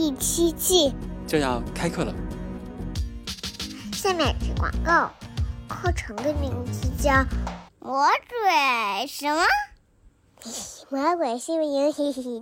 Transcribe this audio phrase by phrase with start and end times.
[0.00, 0.94] 第七季
[1.28, 2.14] 就要开课了。
[3.92, 5.10] 下面是广告，
[5.68, 7.10] 课程的名字叫
[7.80, 9.42] 《魔鬼什么？
[10.88, 12.32] 魔鬼新闻营第七季》。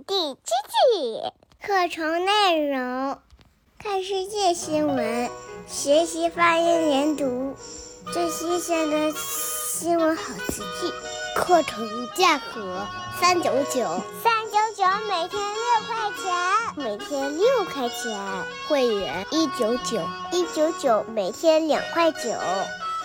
[1.61, 3.19] 课程内容：
[3.77, 5.29] 看世界新闻，
[5.67, 7.57] 学习发音连读，
[8.13, 10.93] 最新鲜的新闻好词句。
[11.35, 12.87] 课程价格
[13.19, 16.33] 三九九，三九九每天六块钱，
[16.75, 18.19] 每天六块钱。
[18.67, 20.01] 会员一九九，
[20.31, 22.19] 一九九每天两块九，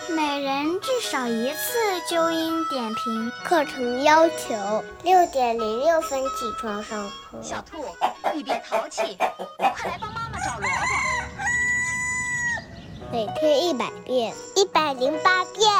[0.09, 1.77] 每人至少一次
[2.09, 3.31] 纠音点评。
[3.43, 7.41] 课程要求六点零六分起床上课。
[7.41, 7.83] 小兔，
[8.33, 10.75] 你别淘气，快来帮妈妈找萝卜。
[13.11, 15.71] 每天一百遍，一百零八遍。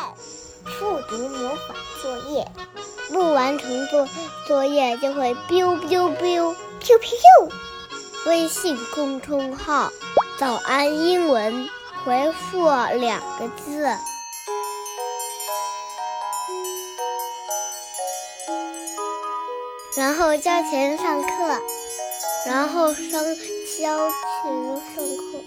[0.80, 2.47] 复读魔法作业，
[3.09, 4.08] 不完成作
[4.47, 7.09] 作业就会 biu biu biu QQ，
[8.28, 9.92] 微信公众号
[10.38, 11.70] “早安英文”，
[12.06, 13.81] 回复两个字，
[19.96, 21.62] 然后交钱上课，
[22.46, 23.03] 然后上
[23.80, 25.44] 交钱上课。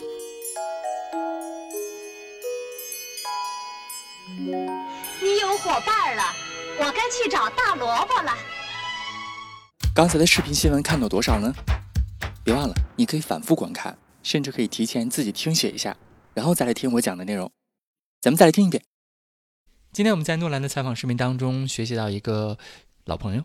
[5.20, 6.22] 你有伙伴了，
[6.78, 8.32] 我该去找大萝卜了。
[9.98, 11.52] 刚才的视频新闻看到多少呢？
[12.44, 15.96] 别忘了，你可以反复观看，甚至可以提前自己听写一下，
[16.34, 17.50] 然后再来听我讲的内容。
[18.20, 18.80] 咱们再来听一遍。
[19.92, 22.56] 今天我们在诺兰的采访视频当中学习到一个
[23.06, 23.42] 老朋友。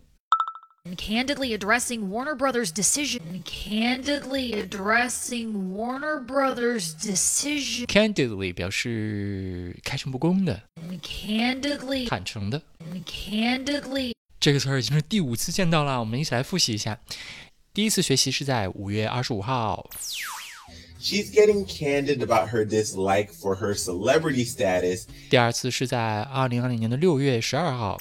[0.95, 3.41] Candidly addressing Warner Brothers' decision.
[3.43, 7.87] Candidly addressing Warner Brothers' decision.
[7.87, 10.61] Candidly 表示开诚布公的。
[11.01, 12.07] Candidly.
[12.07, 12.61] 坦诚的。
[13.07, 14.13] Candidly.
[14.48, 16.98] 这个词儿已经是第五次见到了，我们一起来复习一下。
[17.74, 19.90] 第一次学习是在五月二十五号。
[20.98, 25.04] She's getting candid about her dislike for her celebrity status.
[25.28, 28.00] 第二次是在二零二零年的六月十二号。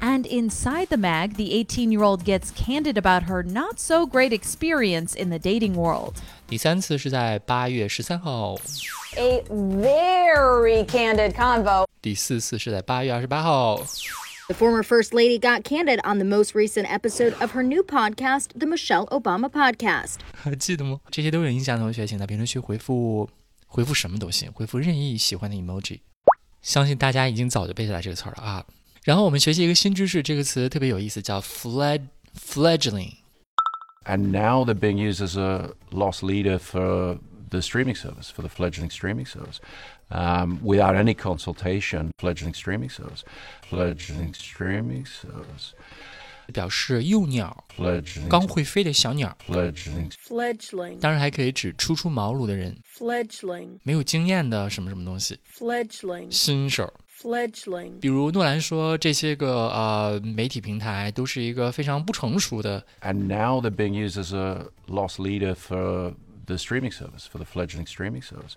[0.00, 4.38] And inside the mag, the 18 year old gets candid about her not so great
[4.38, 6.16] experience in the dating world.
[6.46, 8.54] 第三次是在八月十三号。
[9.16, 11.86] A very candid convo.
[12.02, 13.80] 第四次是在八月二十八号。
[14.47, 18.47] the former First Lady got candid on the most recent episode of her new podcast,
[18.57, 20.15] The Michelle Obama Podcast。
[20.33, 20.99] 还记得吗？
[21.09, 23.29] 这些都有影响同学，请在评论区回复
[23.67, 25.99] 回复什么都行，回复任意喜欢的 emoji。
[26.61, 28.65] 相信大家已经早就背下来这个词儿了啊。
[29.03, 32.01] 然后我们学习一个新知识，这个词特别有意思，叫 flag
[32.37, 33.15] fledgling。
[34.05, 37.17] And now they're being used as a loss leader for
[37.53, 39.59] the streaming service, for the fledgling streaming service,
[40.09, 42.11] um, without any consultation.
[42.19, 43.23] Fledgling streaming service,
[43.69, 45.73] fledgling streaming service.
[46.51, 47.63] 表示幼鸟、
[48.29, 49.37] 刚会飞的小鸟。
[49.47, 52.77] fledgling，当然还可以指初出茅庐的人。
[52.97, 55.39] fledgling，没有经验的什么什么东西。
[55.57, 56.93] fledgling，新手。
[57.21, 62.85] fledgling，比如诺兰说这些个呃媒体平台都是一个非常不成熟的。
[63.01, 66.13] And now they're being used as a loss leader for
[66.46, 68.54] the streaming service, for the fledgling streaming service,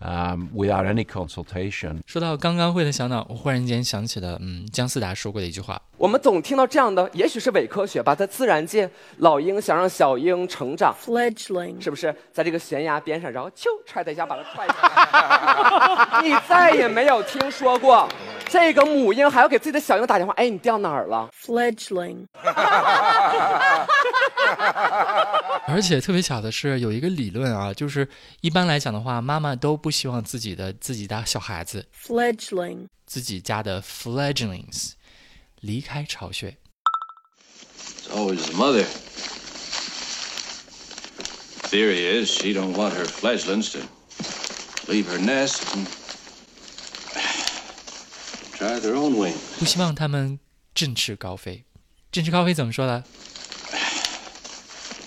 [0.00, 2.00] um, without any consultation.
[2.06, 5.80] 说到刚刚会的小脑，我忽然间想起了，嗯，姜思达说过的一句话。
[5.97, 8.87] 我们总听到这样的，也许是伪科学吧，在自然界，
[9.17, 10.95] 老鹰想让小鹰成长。
[11.03, 12.15] Fledgling 是不是？
[12.31, 16.21] 在这个悬崖边上，然后咻踹它一下，把它踹下来？
[16.21, 18.07] 你再也没有听说过
[18.47, 22.27] 这个母鹰还要给自己的小鹰打电话，哎，你掉哪儿了？Fledgling
[25.67, 28.07] 而且特别巧的是，有一个理论啊，就是
[28.41, 34.91] 一般来讲的话，妈妈都不希望自己的自己的小孩子 fledgling 自己家的 fledglings
[35.61, 36.57] 离开巢穴。
[37.77, 38.85] It's always the mother.
[41.69, 43.79] Theory is she don't want her fledglings to
[44.87, 45.85] leave her nest and
[48.57, 49.35] try their own wing.
[49.59, 50.39] 不希望他们
[50.73, 51.65] 振翅高飞。
[52.11, 53.03] 振翅高飞怎么说呢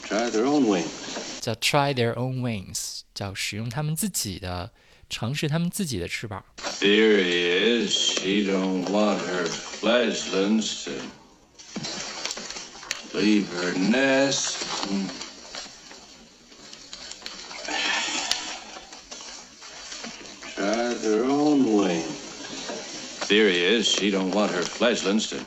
[0.07, 4.73] ？Try their own wings，叫 try their own wings，叫使用他们自己的，
[5.09, 6.45] 尝试他们自己的翅膀。
[6.81, 10.99] theory is she don't want her fledglings to
[13.15, 14.57] leave her nest.
[20.55, 22.01] Try their own way.
[23.29, 25.45] Theory is she don't want her fledglings to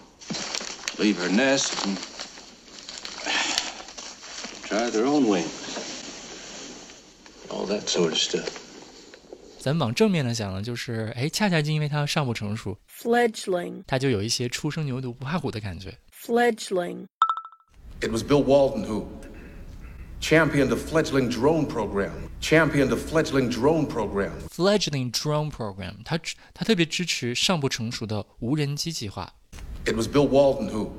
[1.01, 1.83] leave her nest.
[1.83, 1.97] and
[4.65, 5.47] Try their own way.
[7.49, 8.62] All that sort of stuff.
[9.63, 15.97] 咱们往正面的讲呢，就是哎，恰恰就因为它尚不成熟，fledgling, 它就有一些初生牛犊不怕虎的感觉。
[16.11, 17.05] fledgling,
[18.01, 19.05] It was Bill Walton who
[20.19, 22.11] championed the fledgling drone program,
[22.41, 24.33] championed the fledgling drone program.
[24.49, 26.19] Fledgling Drone Program，他
[26.53, 29.33] 他特别支持尚不成熟的无人机计划。
[29.85, 30.89] It was Bill Walton who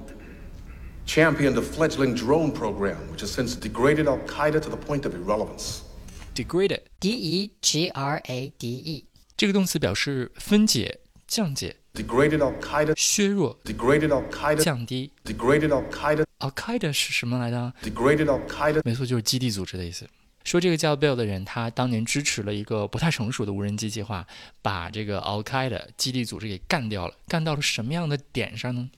[1.04, 5.14] championed the fledgling drone program, which has since degraded Al Qaeda to the point of
[5.14, 5.80] irrelevance.
[6.34, 9.04] Degraded D E G R A D E，
[9.36, 10.98] 这个动词表示分解、
[11.28, 15.12] 降解、Degraded Al Qaeda, 削弱、degraded Al Qaeda, 降低。
[15.24, 20.08] degraded Al Qaeda, Al Qaeda 是什么来的？degraded Al Qaeda, 没错，就是基地组织的意思。
[20.42, 24.26] 说这个叫 Bill 的人，他当年支持了一个不太成熟的无人机计划，
[24.60, 27.14] 把这个 Al Qaeda 基地组织给干掉了。
[27.28, 28.90] 干到了什么样的点上呢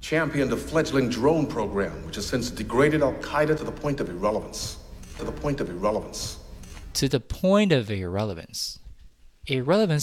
[0.00, 4.08] ？championed the fledgling drone program, which has since degraded Al Qaeda to the point of
[4.08, 4.74] irrelevance.
[5.18, 6.36] To the point of irrelevance.
[6.98, 8.76] to the point of irrelevance.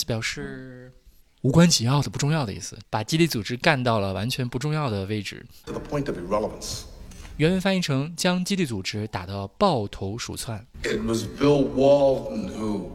[0.06, 0.94] 表示
[1.42, 5.46] 无关紧要的、不重要的意思，把基地组织干到了完全不重要的位置。
[5.66, 6.84] To the point of irrelevance。
[7.38, 10.66] 原文翻译成将基地组织打到抱头鼠窜。
[10.84, 12.92] It was Bill Walden who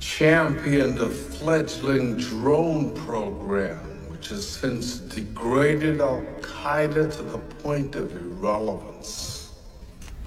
[0.00, 3.78] championed the fledgling drone program,
[4.10, 9.46] which has since degraded Al Qaeda to the point of irrelevance.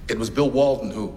[0.08, 1.12] It was Bill Walden who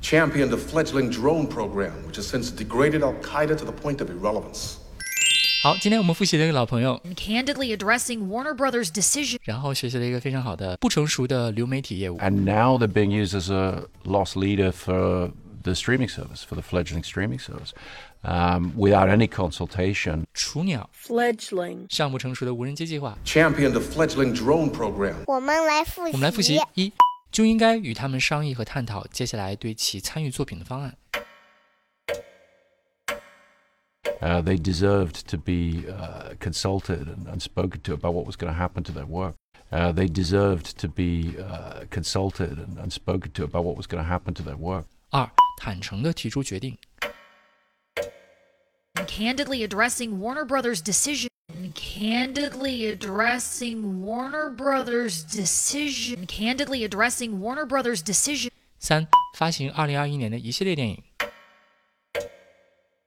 [0.00, 4.10] championed the fledgling drone program, which has since degraded Al Qaeda to the point of
[4.10, 4.76] irrelevance.
[5.62, 12.18] 好，今天我们复习了一个老朋友， Candidly addressing Warner Brothers' decision 然后学习了一个非常好的不成熟的流媒体业务。
[12.18, 15.30] And now they're being used as a loss leader for
[15.62, 17.70] the streaming service, for the fledgling streaming service,
[18.24, 20.24] um, without any consultation.
[20.34, 25.14] 雏鸟 fledgling, 尚不成熟的无人机计划， Championed the fledgling drone program.
[25.28, 26.12] 我们来复习。
[26.12, 26.92] 我们来复习：一，
[27.30, 30.96] 就应该与他们商议和探讨接下来对其参与作品的方案。
[34.20, 38.52] Uh, they deserved to be uh, consulted and, and spoken to about what was going
[38.52, 39.34] to happen to their work.
[39.70, 44.02] Uh, they deserved to be uh, consulted and, and spoken to about what was going
[44.02, 44.84] to happen to their work.
[45.10, 46.78] 二，坦诚地提出决定。
[49.06, 51.28] candidly addressing Warner Brothers' decision
[51.74, 61.02] candidly addressing Warner Brothers' decision candidly addressing Warner Brothers' decision 三，发行二零二一年的一系列电影。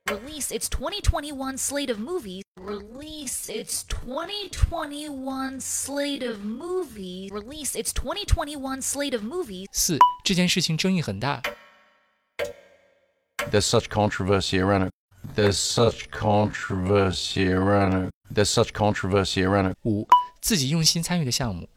[0.07, 8.81] release its 2021 slate of movies release its 2021 slate of movies release its 2021
[8.81, 11.41] slate of movies 四，这件事情争议很大。
[13.51, 14.91] There's such controversy around it.
[15.35, 18.11] There's such controversy around it.
[18.33, 19.77] There's such controversy around it.
[19.83, 20.07] 五，
[20.41, 21.67] 自己用心参与的项目。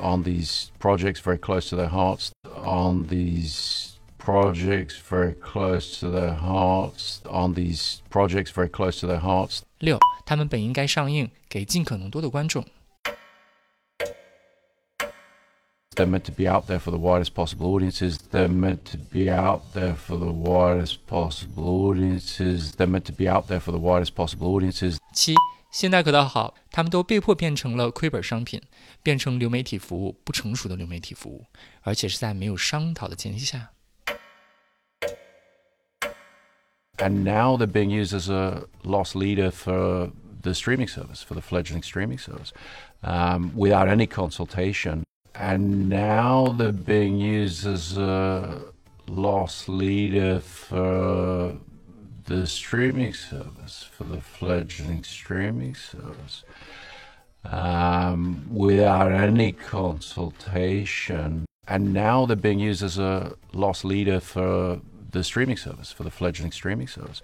[0.00, 6.34] on these projects very close to their hearts, on these projects very close to their
[6.34, 9.62] hearts, on these projects very close to their hearts.
[9.78, 12.64] 六，他们本应该上映给尽可能多的观众。
[15.96, 18.16] They're meant to be out there for the widest possible audiences.
[18.30, 22.72] They're meant to be out there for the widest possible audiences.
[22.76, 24.98] They're meant to be out there for the widest possible audiences.
[25.12, 25.34] 七，
[25.72, 28.62] 现在可倒好，他们都被迫变成了亏本商品，
[29.02, 31.44] 变成流媒体服务，不成熟的流媒体服务，
[31.82, 33.70] 而且是在没有商讨的前提下。
[36.98, 41.42] And now they're being used as a loss leader for the streaming service, for the
[41.42, 42.52] fledgling streaming service,
[43.02, 45.02] um, without any consultation.
[45.39, 48.59] and now they're being used as a uh,
[49.07, 51.55] loss leader for
[52.25, 56.43] the streaming service, for the fledgling streaming service,
[57.43, 61.45] um, without any consultation.
[61.67, 64.79] And now they're being used as a loss leader for
[65.11, 67.21] the streaming service, for the fledgling streaming service,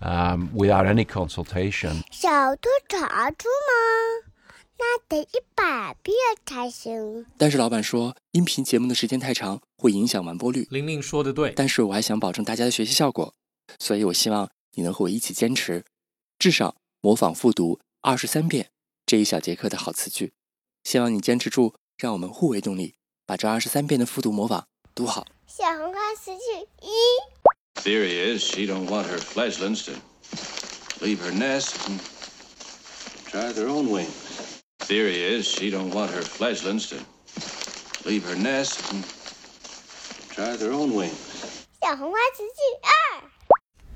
[0.00, 2.04] um, without any consultation.
[2.10, 4.23] 小兔查出吗？
[4.78, 7.26] 那得一百遍才行。
[7.38, 10.66] 但是老板说，音频节目的时间太长，会影响完播率。
[10.70, 13.34] 玲玲说的对，但是我还想保证大家的学习效果，
[13.78, 15.84] 所以我希望你能和我一起坚持，
[16.38, 18.70] 至少模仿复读二十三遍
[19.06, 20.32] 这一小节课的好词句。
[20.82, 25.26] 希望你坚持住，让我们互为动力，把这二十三遍的复读模仿读好。
[25.46, 26.90] 小红花词句一。
[27.76, 29.92] Theory is she don't want her fledglings to
[31.04, 32.00] leave her nest and
[33.30, 34.23] try their own wings.
[34.83, 36.97] Theory is she don't want her fledglings to
[38.05, 39.03] leave her nest and
[40.29, 41.65] try their own wings.
[41.81, 43.29] 小红花词句二。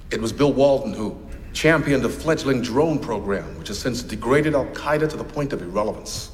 [0.10, 1.15] It was Bill Walton who
[1.53, 5.62] championed a fledgling drone program which has since degraded Al Qaeda to the point of
[5.62, 6.29] irrelevance.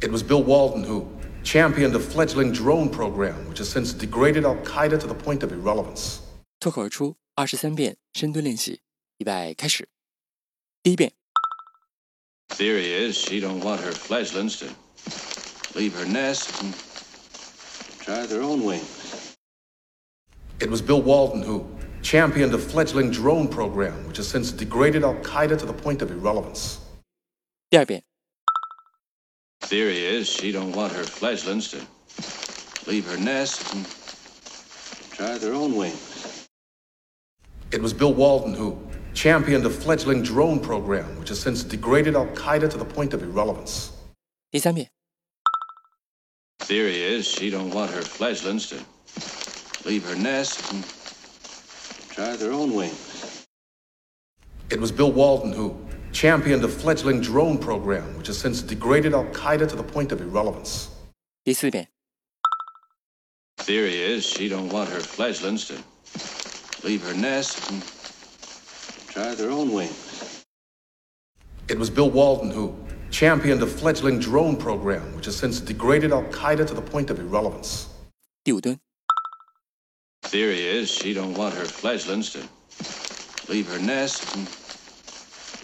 [0.00, 1.06] It was Bill Walton who
[1.42, 5.52] championed a fledgling drone program which has since degraded Al Qaeda to the point of
[5.52, 6.20] irrelevance.
[6.60, 8.80] 脱口而出二十三遍深蹲练习，
[9.18, 9.88] 预备开始。
[10.82, 11.12] 第一遍，
[12.50, 14.70] Theory is she don't want her fledglings to
[15.78, 16.74] leave her nest and
[18.00, 19.36] try their own wings.
[20.58, 21.66] It was Bill Walton who
[22.02, 26.10] championed a fledgling drone program which has since degraded Al Qaeda to the point of
[26.10, 26.78] irrelevance.
[27.68, 28.02] 第二遍，
[29.60, 31.80] Theory is she don't want her fledglings to
[32.86, 33.84] leave her nest and
[35.12, 36.46] try their own wings.
[37.72, 38.78] It was Bill Walton who
[39.14, 43.22] championed a fledgling drone program which has since degraded Al Qaeda to the point of
[43.22, 43.90] irrelevance.
[44.50, 44.88] 第三遍，
[46.60, 48.76] Theory is she don't want her fledglings to
[49.84, 50.84] leave her nest and
[52.10, 53.46] try their own wings.
[54.70, 55.76] It was Bill Walton who
[56.12, 60.20] championed a fledgling drone program which has since degraded Al Qaeda to the point of
[60.20, 60.88] irrelevance.
[61.44, 61.86] 第四遍，
[63.58, 65.74] Theory is she don't want her fledglings to
[66.82, 67.82] leave her nest and
[69.10, 70.44] try their own wings.
[71.68, 72.74] It was Bill Walton who
[73.10, 77.18] championed a fledgling drone program which has since degraded Al Qaeda to the point of
[77.18, 77.86] irrelevance.
[78.44, 78.78] 第五蹲，
[80.22, 82.40] Theory is she don't want her fledglings to
[83.48, 84.46] leave her nest and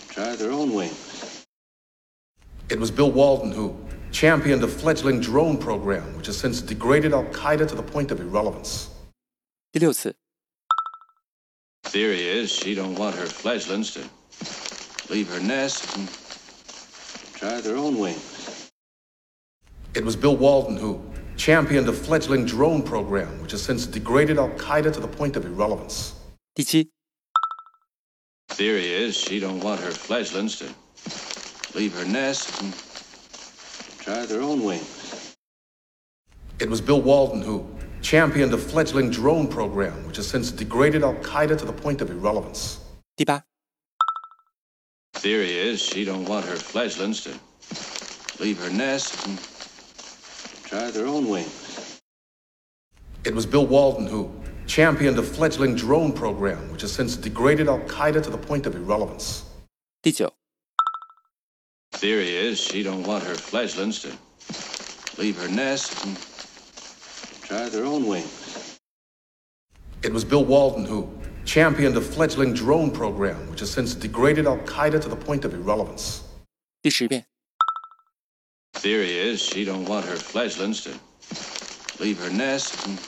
[0.09, 1.45] try their own wings.
[2.69, 3.76] It was Bill Walton who
[4.12, 8.21] championed a fledgling drone program which has since degraded Al Qaeda to the point of
[8.21, 8.88] irrelevance.
[9.73, 10.16] 第六次，
[11.89, 14.03] Theory is she don't want her fledglings to
[15.10, 16.10] leave her nest and
[17.34, 18.70] try their own wings.
[19.96, 21.01] It was Bill Walden who
[21.38, 25.46] championed the fledgling drone program which has since degraded Al Qaeda to the point of
[25.46, 26.13] irrelevance.
[26.53, 26.89] 第七
[28.50, 30.65] ，Theory is she don't want her fledglings to
[31.74, 32.74] leave her nest and
[34.00, 35.36] try their own wings.
[36.60, 37.65] It was Bill Walden who
[38.07, 42.11] championed a fledgling drone program which has since degraded Al Qaeda to the point of
[42.11, 42.78] irrelevance.
[43.16, 43.42] 第八，
[45.14, 47.31] Theory is she don't want her fledglings to
[48.42, 49.38] leave her nest and
[50.64, 52.00] try their own wings.
[53.25, 54.31] It was Bill Walton who
[54.66, 58.75] championed a fledgling drone program which has since degraded Al Qaeda to the point of
[58.75, 59.45] irrelevance.
[60.02, 60.33] 第九，
[61.92, 64.09] Theory is she don't want her fledglings to
[65.21, 66.16] leave her nest and
[67.47, 68.78] try their own wings.
[70.02, 71.09] It was Bill Walton who
[71.45, 75.54] championed a fledgling drone program which has since degraded Al Qaeda to the point of
[75.54, 76.23] irrelevance.
[76.83, 77.25] 第十遍，
[78.75, 80.90] Theory is she don't want her fledglings to
[82.00, 82.99] leave her nest and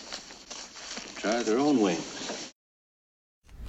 [1.17, 2.53] try their own wings.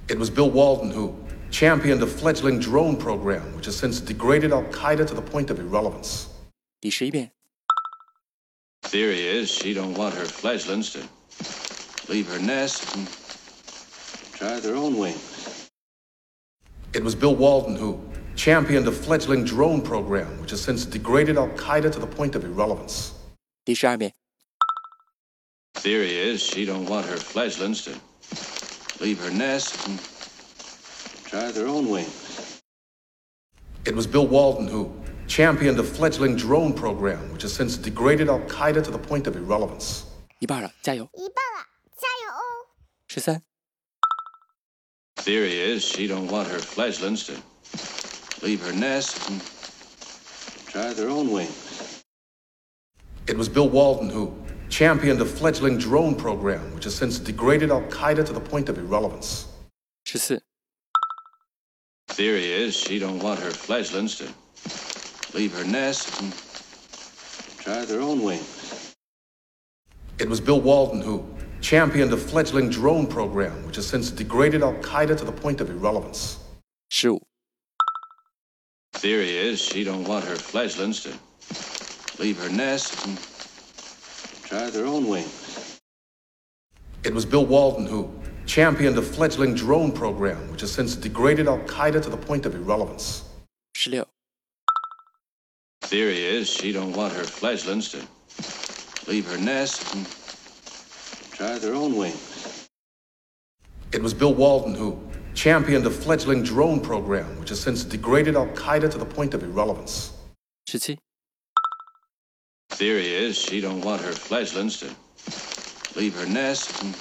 [0.08, 1.14] It was Bill Walton who
[1.50, 5.58] championed a fledgling drone program which has since degraded Al Qaeda to the point of
[5.58, 6.26] irrelevance.
[6.80, 7.32] 第十一遍，
[8.90, 11.02] Theory is she don't want her fledglings to
[12.08, 13.06] leave her nest and
[14.32, 15.68] try their own wings.
[16.94, 18.00] It was Bill Walton who
[18.36, 22.44] championed a fledgling drone program which has since degraded Al Qaeda to the point of
[22.44, 23.12] irrelevance.
[23.64, 24.12] 第十二遍，
[25.74, 27.92] Theory is she don't want her fledglings to
[29.00, 29.98] leave her nest and
[31.26, 32.62] try their own wings.
[33.84, 34.90] It was Bill Walton who
[35.30, 39.36] championed a fledgling drone program which has since degraded Al Qaeda to the point of
[39.36, 40.04] irrelevance.
[40.40, 41.08] 一半了，加油！
[41.14, 41.64] 一半了，
[41.96, 42.66] 加油哦！
[43.08, 43.42] 十三，
[45.16, 47.32] Theory is she don't want her fledglings to
[48.42, 49.40] leave her nest and
[50.70, 52.02] try their own wings.
[53.26, 54.32] It was Bill Walton who
[54.68, 58.78] championed a fledgling drone program which has since degraded Al Qaeda to the point of
[58.78, 59.46] irrelevance.
[60.04, 60.40] 十四，
[62.08, 64.26] Theory is she don't want her fledglings to
[65.33, 66.33] leave her nest and
[67.59, 68.95] try their own wings.
[70.19, 71.25] It was Bill Walden who
[71.61, 75.69] championed the fledgling drone program, which has since degraded Al Qaeda to the point of
[75.69, 76.37] irrelevance.
[76.89, 77.21] Shoot.
[78.93, 81.13] Theory is she don't want her fledglings to
[82.21, 83.17] leave her nest and
[84.43, 85.79] try their own wings.
[87.03, 88.11] It was Bill Walden who
[88.45, 92.53] championed the fledgling drone program, which has since degraded Al Qaeda to the point of
[92.53, 93.23] irrelevance.
[93.73, 94.10] 十六。
[95.91, 97.97] Theory is she don't want her fledglings to
[99.11, 100.07] leave her nest and
[101.33, 102.69] try their own wings.
[103.91, 104.97] It was Bill Walden who
[105.33, 109.43] championed the fledgling drone program which has since degraded Al Qaeda to the point of
[109.43, 110.11] irrelevance.
[110.65, 110.97] 十七
[112.69, 114.87] ，Theory is she don't want her fledglings to
[115.99, 116.95] leave her nest and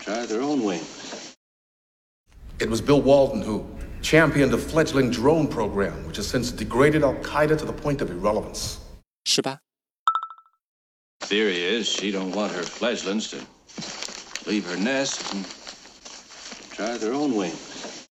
[0.00, 1.36] try their own wings.
[2.58, 3.64] It was Bill Walden who
[4.02, 8.10] championed the fledgling drone program, which has since degraded Al Qaeda to the point of
[8.10, 8.80] irrelevance.
[9.26, 9.58] Eighteen.
[11.20, 13.38] Theory is she don't want her fledglings to
[14.48, 15.46] leave her nest and
[16.72, 18.08] try their own wings.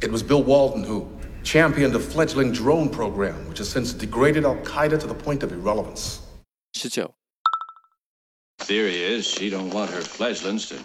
[0.00, 1.08] It was Bill Walden who
[1.42, 5.52] championed the fledgling drone program, which has since degraded Al Qaeda to the point of
[5.52, 6.22] irrelevance.
[6.74, 7.08] 19.
[8.60, 10.78] Theory is she don't want her fledglings to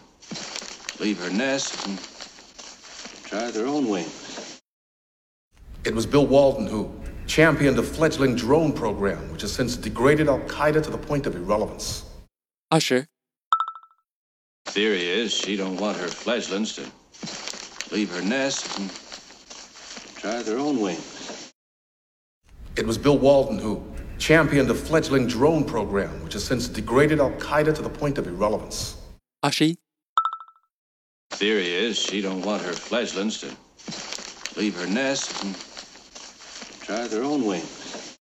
[1.01, 1.99] leave her nest and
[3.25, 4.61] try their own wings.
[5.83, 6.91] It was Bill Walden who
[7.27, 11.35] championed the fledgling drone program, which has since degraded Al Qaeda to the point of
[11.35, 12.05] irrelevance.
[12.71, 13.07] Usher.
[14.65, 16.83] Theory is she don't want her fledglings to
[17.93, 18.91] leave her nest and
[20.15, 21.53] try their own wings.
[22.75, 23.83] It was Bill Walden who
[24.17, 28.27] championed the fledgling drone program, which has since degraded Al Qaeda to the point of
[28.27, 28.97] irrelevance.
[29.43, 29.77] Ashi
[31.35, 33.47] Theory is she don't want her fledglings to
[34.57, 35.53] leave her nest and
[36.79, 38.17] try their own wings.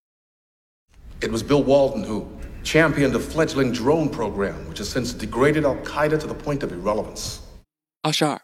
[1.21, 2.27] It was Bill Walden who
[2.63, 6.73] championed the fledgling drone program, which has since degraded Al Qaeda to the point of
[6.73, 7.39] irrelevance.
[8.03, 8.41] Ashar.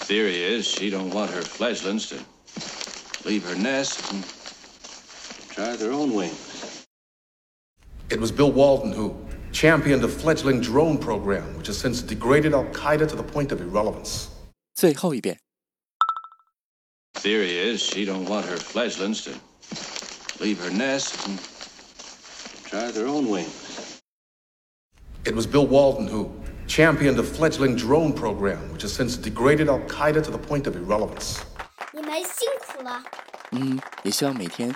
[0.00, 2.18] Theory is she don't want her fledglings to
[3.24, 4.24] leave her nest and
[5.50, 6.84] try their own wings.
[8.10, 9.16] It was Bill Walden who
[9.51, 13.61] championed a fledgling drone program, which has since degraded Al Qaeda to the point of
[13.61, 14.27] irrelevance.
[14.75, 15.39] 最后一遍。
[17.15, 19.31] Theory is she don't want her fledglings to
[20.39, 21.39] leave her nest and
[22.69, 23.99] try their own wings.
[25.25, 26.29] It was Bill Walton who
[26.67, 30.75] championed a fledgling drone program, which has since degraded Al Qaeda to the point of
[30.75, 31.39] irrelevance.
[31.91, 33.03] 你们辛苦了。
[33.51, 34.75] 嗯，也希望每天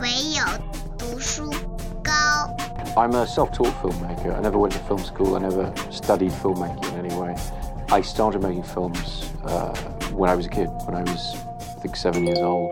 [0.00, 0.44] 唯有
[0.98, 1.50] 读书
[2.02, 2.12] 高。
[2.96, 4.34] I'm a self-taught filmmaker.
[4.36, 5.36] I never went to film school.
[5.36, 7.36] I never studied filmmaking in any way.
[7.90, 9.74] I started making films uh,
[10.12, 11.36] when I was a kid, when I was,
[11.76, 12.70] I think, seven years old.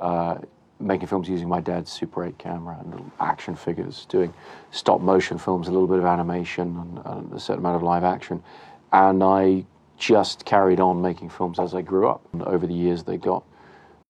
[0.00, 0.38] Uh,
[0.80, 4.34] making films using my dad's Super 8 camera and little action figures, doing
[4.70, 8.04] stop motion films, a little bit of animation and, and a certain amount of live
[8.04, 8.42] action.
[8.92, 9.64] And I
[9.96, 12.26] just carried on making films as I grew up.
[12.32, 13.44] And over the years, they got